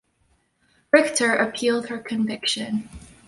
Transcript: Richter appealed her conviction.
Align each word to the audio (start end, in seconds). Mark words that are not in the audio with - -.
Richter 0.91 1.35
appealed 1.35 1.89
her 1.89 1.99
conviction. 1.99 2.89